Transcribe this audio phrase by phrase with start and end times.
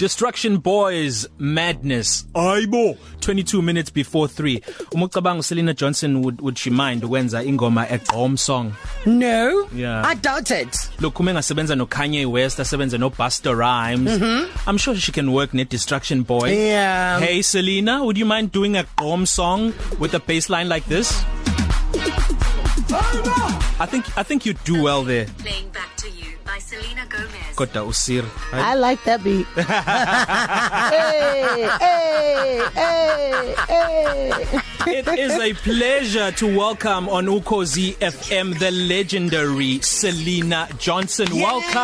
[0.00, 2.24] Destruction Boys Madness.
[2.34, 4.62] Ayibo 22 minutes before 3.
[4.94, 8.72] Uma ucabanga Selena Johnson would would she mind ukwenza ingoma egqom song?
[9.04, 9.68] No.
[9.74, 10.02] Yeah.
[10.02, 10.74] I doubt it.
[11.00, 14.18] Look uma engasebenza no Kanye West, asebenza no Busta Rhymes.
[14.18, 14.70] Mm-hmm.
[14.70, 16.56] I'm sure she can work net Destruction Boys.
[16.56, 17.20] Yeah.
[17.20, 21.12] Hey Selena, would you mind doing a gqom song with a bass line like this?
[23.78, 25.26] I think I think you do well there.
[25.38, 25.69] Playing
[27.60, 28.24] Kodwa usir.
[28.52, 29.46] I like that beat.
[29.54, 29.68] hey,
[31.78, 34.30] hey, hey, hey.
[34.86, 41.28] It is a pleasure to welcome on Ukozi FM the legendary Selena Johnson.
[41.34, 41.74] Welcome.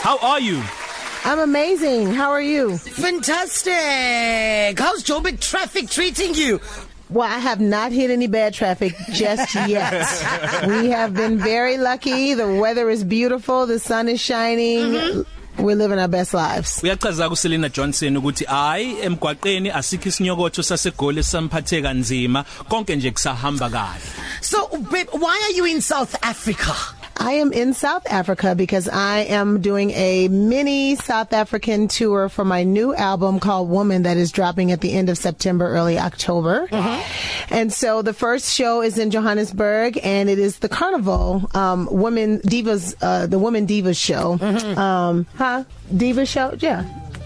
[0.00, 0.62] How are you?
[1.26, 2.14] I'm amazing.
[2.14, 2.78] How are you?
[2.78, 3.74] Fantastic.
[4.78, 6.60] How's Joburg traffic treating you?
[7.10, 9.92] Well, I have not hit any bad traffic just yet.
[10.66, 12.34] we have been very lucky.
[12.34, 13.66] The weather is beautiful.
[13.66, 14.78] The sun is shining.
[14.80, 15.62] Mm-hmm.
[15.64, 16.80] We're living our best lives.
[16.82, 23.70] Uyachaza ku Selena Johnson ukuthi hayi emgwaqeni asikho isinyokotho sasegoli samphathe kanzima konke nje kusahamba
[23.70, 24.00] kahle.
[24.40, 26.74] So, babe, why are you in South Africa?
[27.24, 32.44] I am in South Africa because I am doing a mini South African tour for
[32.44, 36.68] my new album called Woman that is dropping at the end of September, early October.
[36.68, 37.54] Mm-hmm.
[37.54, 42.40] And so the first show is in Johannesburg and it is the Carnival um Women
[42.40, 44.36] Divas uh the Women Divas show.
[44.36, 44.78] Mm-hmm.
[44.78, 45.64] Um huh?
[45.90, 46.54] Divas show?
[46.58, 46.84] Yeah.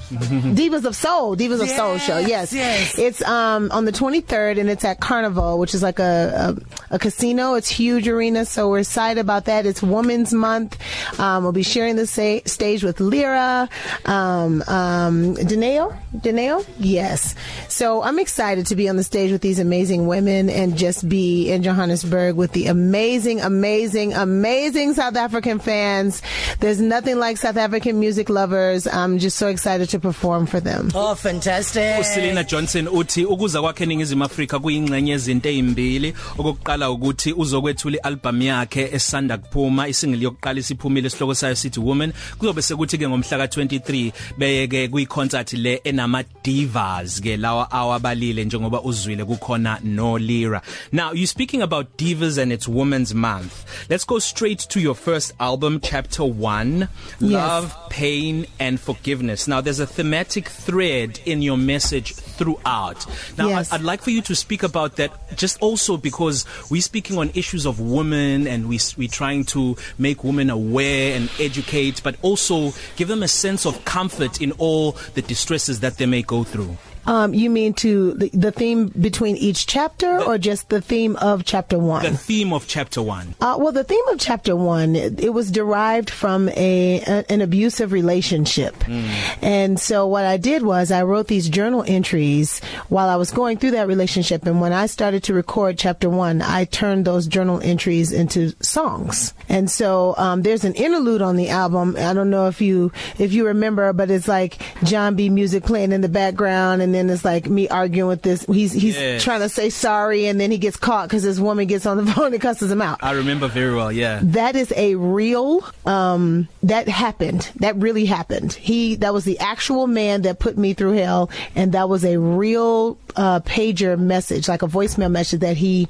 [0.58, 2.18] Divas of Soul, Divas yes, of Soul show.
[2.18, 2.52] Yes.
[2.52, 2.98] yes.
[2.98, 6.56] It's um on the 23rd and it's at Carnival, which is like a
[6.90, 7.54] a, a casino.
[7.54, 9.66] It's huge arena, so we're excited about that.
[9.66, 10.78] It's Women's Month.
[11.20, 13.68] Um we'll be sharing the sa- stage with Lyra,
[14.06, 16.64] um um Deneo, Deneo?
[16.78, 17.34] Yes.
[17.68, 21.50] So I'm excited to be on the stage with these amazing women and just be
[21.50, 26.22] in Johannesburg with the amazing amazing amazing South African fans.
[26.60, 28.86] There's nothing like South African music lovers.
[28.86, 30.90] I'm just so excited to perform for them.
[30.94, 32.00] Oh fantastic.
[32.00, 38.90] uSelena Johnson uthi ukuza kwakhe eningizimu Afrika kuyingxenye yezinto ezimbili okokuqala ukuthi uzokwethula ialbum yakhe
[38.92, 44.88] esanda kuphuma isingle yokuqala isiphumile isihloko sayo sithi Woman kuzobe sekuthi ke ngomhla ka23 beyeke
[44.88, 51.62] kuyiconcert le enama divas ke lawa awabalile njengoba uzwile kukhona no Lira now you speaking
[51.62, 56.88] about divas and it's women's month let's go straight to your first album chapter 1
[57.20, 57.32] Yes.
[57.32, 63.06] love pain and forgiveness now there's a thematic thread in your message throughout
[63.36, 63.72] now Yes.
[63.72, 67.30] I, I'd like for you to speak about that just also because we're speaking on
[67.34, 72.72] issues of women and we we trying to make women aware and educate but also
[72.96, 76.76] give them a sense of comfort in all the distresses that they may go through
[77.08, 81.44] Um you mean to the, the theme between each chapter or just the theme of
[81.44, 82.04] chapter 1?
[82.04, 85.50] the theme of chapter 1 Uh, well, the theme of chapter one, it, it was
[85.50, 89.08] derived from a, a an abusive relationship, mm.
[89.42, 93.56] and so what I did was I wrote these journal entries while I was going
[93.58, 97.60] through that relationship, and when I started to record chapter one, I turned those journal
[97.62, 101.96] entries into songs, and so um, there's an interlude on the album.
[101.96, 105.30] I don't know if you if you remember, but it's like John B.
[105.30, 108.44] music playing in the background, and then it's like me arguing with this.
[108.46, 109.22] He's he's Yes.
[109.22, 112.06] trying to say sorry, and then he gets caught because this woman gets on the
[112.12, 116.48] phone and cusses him out I remember very well yeah that is a real um
[116.64, 120.92] that happened that really happened he that was the actual man that put me through
[120.92, 125.88] hell and that was a real uh pager message like a voicemail message that he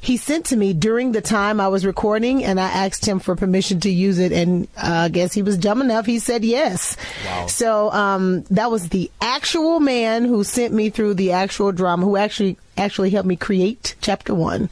[0.00, 3.34] he sent to me during the time I was recording and I asked him for
[3.34, 6.96] permission to use it and uh, I guess he was dumb enough he said yes
[7.26, 7.46] Wow.
[7.46, 12.16] so um that was the actual man who sent me through the actual drama who
[12.16, 14.68] actually actually helped me create chapter 1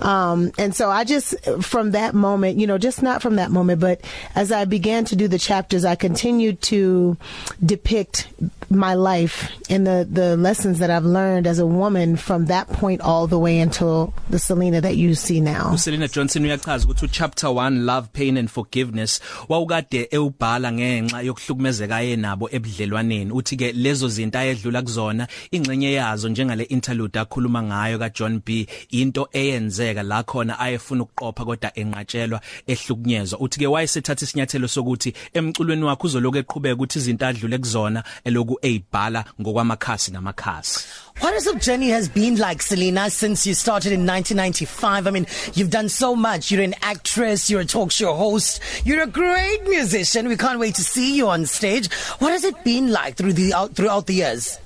[0.00, 0.30] wow.
[0.32, 3.80] um and so I just from that moment you know just not from that moment
[3.80, 4.00] but
[4.34, 7.16] as I began to do the chapters I continued to
[7.64, 8.28] depict
[8.70, 13.00] my life and the the lessons that I've learned as a woman from that point
[13.00, 15.76] all the way until the Selena that you see now.
[15.76, 22.48] Selena Johnson uyachaza ukuthi chapter 1 love pain and forgiveness wawukade ewubhala ngenxa yokuhlukumezeka yenabo
[22.52, 23.32] ebudlelwaneni.
[23.32, 28.66] Uthi ke lezo zinto ayedlula kuzona ingxenye yazo njengale interlude akhuluma ngayo ka John B
[28.90, 35.84] into eyenzeka la khona ayefuna ukuqopha kodwa enqatshelwa ehlukunyezwa uthi ke wayesethatha isinyathelo sokuthi emculweni
[35.84, 40.80] wakhe uzoloku eqhubeka ukuthi izinto adlule kuzona eloku eyibhala ngokwamakhasi namakhasi
[41.20, 45.06] What has your journey has been like, Selena, since you started in 1995?
[45.06, 46.50] I mean, you've done so much.
[46.50, 50.28] You're an actress, you're a talk show host, you're a great musician.
[50.28, 51.90] We can't wait to see you on stage.
[52.18, 54.58] What has it been like through the out, throughout the years?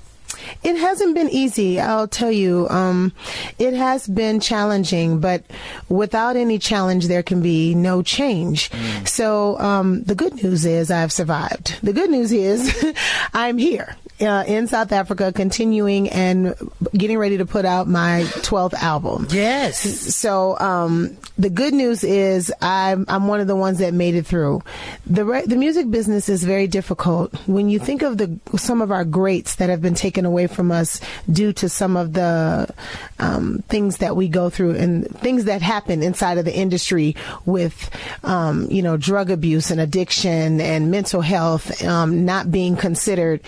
[0.63, 2.67] It hasn't been easy, I'll tell you.
[2.69, 3.13] Um,
[3.59, 5.43] it has been challenging, but
[5.89, 8.69] without any challenge, there can be no change.
[8.69, 9.07] Mm.
[9.07, 11.77] So um, the good news is I've survived.
[11.83, 12.93] The good news is
[13.33, 13.95] I'm here.
[14.21, 16.53] Uh, in South Africa, continuing and
[16.93, 19.27] getting ready to put out my 12th album.
[19.31, 19.79] Yes.
[20.15, 24.27] So um, the good news is I'm I'm one of the ones that made it
[24.27, 24.61] through.
[25.07, 27.33] The re- the music business is very difficult.
[27.47, 30.71] When you think of the some of our greats that have been taken away from
[30.71, 31.01] us
[31.31, 32.69] due to some of the
[33.17, 37.15] um, things that we go through and things that happen inside of the industry
[37.45, 37.89] with
[38.23, 43.41] um, you know drug abuse and addiction and mental health um, not being considered.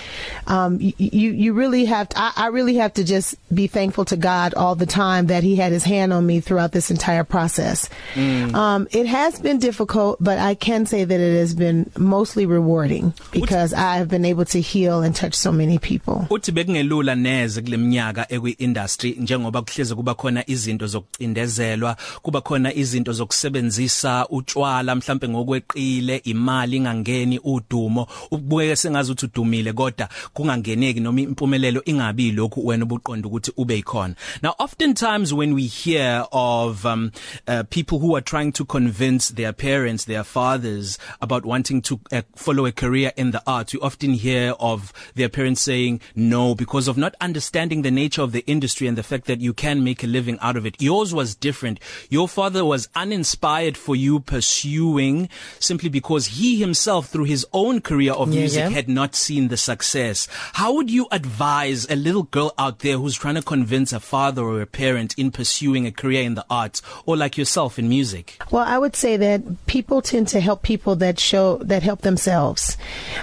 [0.48, 4.18] Um, you you really have to, I, I really have to just be thankful to
[4.18, 7.90] God all the time that He had His hand on me throughout this entire process.
[8.16, 8.54] Mm.
[8.54, 13.14] Um, it has been difficult, but I can say that it has been mostly rewarding
[13.32, 16.28] because I have been able to heal and touch so many people.
[16.30, 23.14] Uthi bekungelula neze kuleminyaka ekwi industry njengoba kuhleze kuba khona izinto zokucindezelwa, kuba khona izinto
[23.14, 30.10] zokusebenzisa utshwala mhlambe ngokweqile, imali ingangeni, udumo, ubukeke sengazi uthi udumile kodwa
[30.54, 34.16] kungangeneki noma impumelelo ingabi lokhu wena ubuqonda ukuthi ube ikhona.
[34.42, 37.12] Now oftentimes when we hear of um,
[37.48, 42.22] uh, people who are trying to convince their parents, their fathers about wanting to uh,
[42.36, 46.88] follow a career in the arts, we often hear of their parents saying no because
[46.88, 50.04] of not understanding the nature of the industry and the fact that you can make
[50.04, 50.82] a living out of it.
[50.82, 51.80] Yours was different.
[52.10, 55.30] Your father was uninspired for you pursuing
[55.60, 58.76] simply because he himself through his own career of music yeah, yeah.
[58.76, 60.28] had not seen the success.
[60.54, 64.44] How would you advise a little girl out there who's trying to convince a father
[64.44, 68.42] or a parent in pursuing a career in the arts or like yourself in music?
[68.52, 72.78] Well, I would say that people tend to help people that show that help themselves.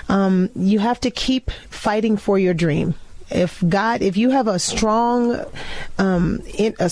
[0.09, 2.95] Um, you have to keep fighting for your dream.
[3.31, 5.45] If God, if you have a strong,
[5.99, 6.91] um, in a,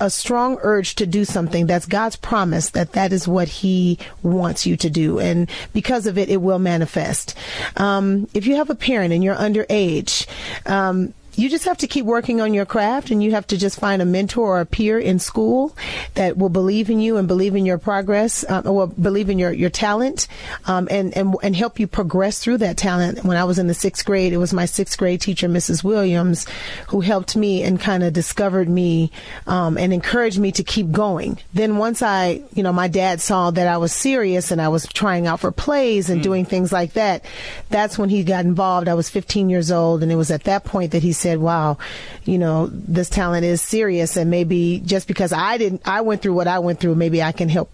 [0.00, 1.66] a strong urge to do something.
[1.66, 5.18] That's God's promise that that is what he wants you to do.
[5.18, 7.34] And because of it it will manifest.
[7.76, 10.26] Um, if you have a parent and you're underage
[10.66, 13.80] um, you just have to keep working on your craft and you have to just
[13.80, 15.74] find a mentor or a peer in school
[16.14, 19.52] that will believe in you and believe in your progress uh, or believe in your,
[19.52, 20.28] your talent
[20.66, 23.24] um, and, and, and help you progress through that talent.
[23.24, 25.82] When I was in the sixth grade, it was my sixth grade teacher, Mrs.
[25.82, 26.46] Williams,
[26.88, 29.10] who helped me and kind of discovered me
[29.46, 31.38] um, and encouraged me to keep going.
[31.54, 34.86] Then once I, you know, my dad saw that I was serious and I was
[34.86, 36.24] trying out for plays and mm.
[36.24, 37.24] doing things like that,
[37.70, 38.88] that's when he got involved.
[38.88, 41.78] I was 15 years old and it was at that point that he said, wow,
[42.24, 46.34] you know, this talent is serious and maybe just because I didn't, I went through
[46.34, 47.70] what I went through, maybe I can help,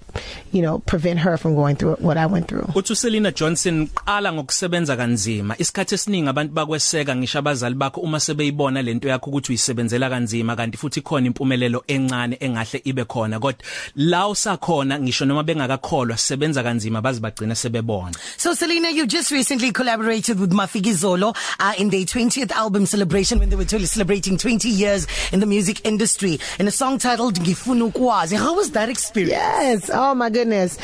[0.53, 2.69] you know, prevent her from going through what I went through.
[2.75, 5.57] Uthi Selina Johnson qala ngokusebenza kanzima.
[5.59, 10.79] Isikhathi esiningi abantu bakweseka ngisho abazali bakho uma sebeyibona lento yakho ukuthi uyisebenzela kanzima kanti
[10.79, 13.65] futhi khona impumelelo encane engahle ibe khona kodwa
[13.97, 18.15] la usakhona ngisho noma bengakakholwa sebenza kanzima bazi bagcina sebebona.
[18.37, 23.38] So Selina you just recently collaborated with Mafiki Zolo uh, in their 20th album celebration
[23.39, 27.93] when they were celebrating 20 years in the music industry in a song titled Ngifuna
[27.93, 28.37] ukwazi.
[28.37, 29.33] How was that experience?
[29.33, 29.91] Yes.
[29.93, 30.79] Oh my goodness.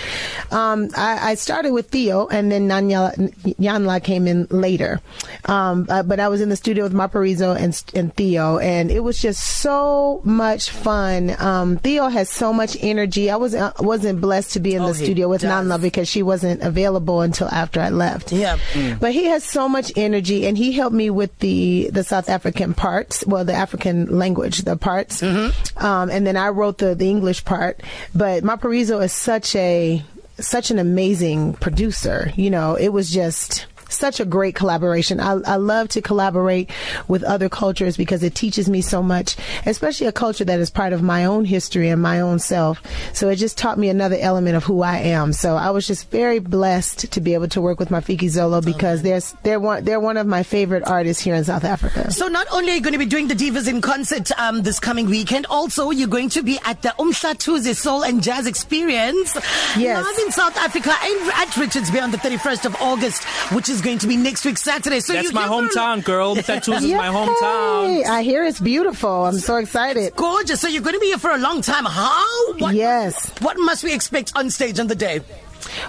[0.51, 3.12] Um I, I started with Theo and then Nanya
[3.59, 5.01] Yanla came in later.
[5.47, 9.00] Um uh, but I was in the studio with Maparizo and and Theo and it
[9.00, 11.35] was just so much fun.
[11.41, 13.31] Um Theo has so much energy.
[13.31, 16.23] I was uh, wasn't blessed to be in oh, the studio with Nanla because she
[16.23, 18.33] wasn't available until after I left.
[18.33, 18.59] Yeah.
[18.73, 19.00] Mm.
[19.00, 22.44] But he has so much energy and he helped me with the the South African
[22.53, 25.21] parts, well, the African language, the parts.
[25.21, 25.85] Mm-hmm.
[25.85, 27.83] Um, and then I wrote the, the English part.
[28.15, 30.03] But Maparizo is such a,
[30.39, 32.33] such an amazing producer.
[32.37, 35.21] You know, it was just, such a great collaboration.
[35.21, 36.71] I, I love to collaborate
[37.09, 39.37] with other cultures because it teaches me so much,
[39.67, 42.83] especially a culture that is part of my own history and my own self.
[43.15, 45.33] So it just taught me another element of who I am.
[45.33, 49.01] So I was just very blessed to be able to work with Mafiki Zolo because
[49.01, 49.11] okay.
[49.11, 52.11] they're, they're one, they're one of my favorite artists here in South Africa.
[52.11, 54.79] So not only are you going to be doing the Divas in concert, um, this
[54.81, 59.35] coming weekend, also you're going to be at the Umhla Tuesday Soul and Jazz Experience.
[59.77, 60.05] Yes.
[60.05, 63.81] Live in South Africa and at Richards Bay on the 31st of August, which is
[63.85, 65.00] going to be next week Saturday.
[65.00, 66.35] So That's my hometown, girl.
[66.35, 68.05] Tattoos is my hometown.
[68.07, 69.26] I hear it's beautiful.
[69.26, 70.00] I'm so excited.
[70.03, 70.61] It's gorgeous.
[70.61, 71.85] So you're going to be here for a long time.
[71.85, 72.55] How?
[72.55, 73.31] What, yes.
[73.41, 75.21] What must we expect on stage on the day?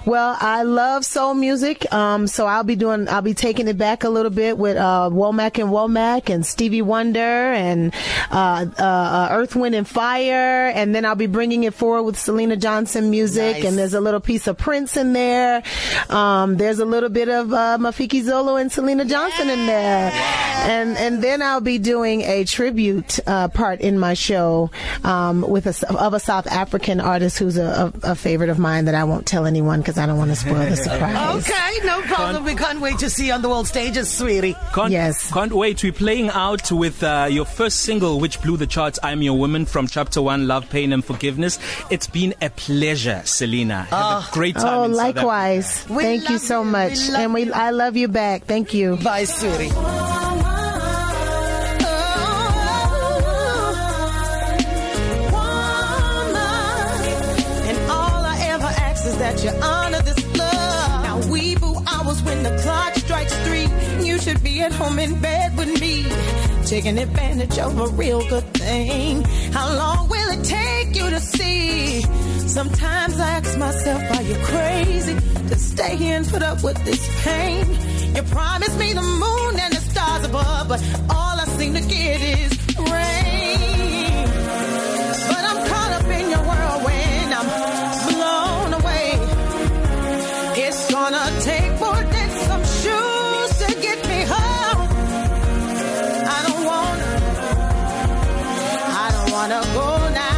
[0.06, 4.04] Well, I love soul music, um, so I'll be doing, I'll be taking it back
[4.04, 7.94] a little bit with uh, Womack and Womack and Stevie Wonder and
[8.32, 12.20] uh, uh, uh, Earth, Wind and Fire, and then I'll be bringing it forward with
[12.20, 13.66] Selena Johnson music, nice.
[13.66, 15.64] and there's a little piece of Prince in there.
[16.10, 19.54] Um, there's a little bit of uh, Mafiki Zolo and Selena Johnson yeah.
[19.54, 20.12] in there.
[20.12, 20.55] Wow.
[20.66, 24.72] And and then I'll be doing a tribute uh, part in my show
[25.04, 28.86] um, with a of a South African artist who's a, a, a favorite of mine
[28.86, 31.16] that I won't tell anyone because I don't want to spoil the surprise.
[31.46, 32.44] Okay, no problem.
[32.44, 34.56] We can't wait to see you on the world stages, sweetie.
[34.74, 35.32] Can't, Yes.
[35.32, 35.84] Can't wait.
[35.84, 39.66] We're playing out with uh, your first single, which blew the charts, I'm Your Woman,
[39.66, 41.60] from Chapter 1, Love, Pain and Forgiveness.
[41.90, 43.84] It's been a pleasure, Selena.
[43.84, 45.82] Have a great time Oh, likewise.
[45.84, 47.54] Thank you so much, We and we you.
[47.54, 48.46] I love you back.
[48.46, 48.98] Thank you.
[48.98, 50.15] Bye, sweetie.
[59.26, 61.04] That you honor this love.
[61.08, 63.68] Now we boo hours when the clock strikes three.
[64.08, 65.96] You should be at home in bed with me.
[66.74, 69.24] Taking advantage of a real good thing.
[69.58, 72.02] How long will it take you to see?
[72.58, 75.16] Sometimes I ask myself, are you crazy
[75.50, 77.66] to stay here and put up with this pain?
[78.16, 80.80] You promised me the moon and the stars above, but
[81.10, 82.52] all I seem to get is
[99.48, 100.35] wanna go now.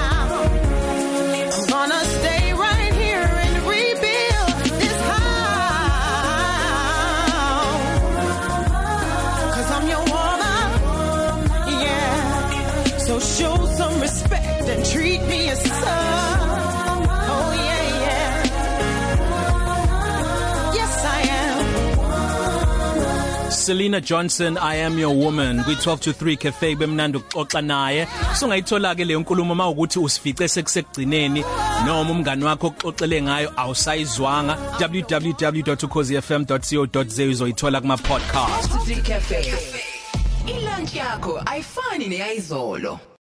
[23.68, 28.08] Selena Johnson I am your woman kwi 12 to 3 cafe bemnandi ukuxoxa naye
[28.40, 31.44] sungayithola ke leyo nkulumo mawukuthi usifice sekusegcineni
[31.86, 38.72] noma umngani wakho oxoxele ngayo awusayizwanga www.ukhozifm.co.za uzoyithola kuma podcast
[39.08, 39.54] Cafe.
[40.48, 43.00] Ilunch yakho ayifani neyizolo.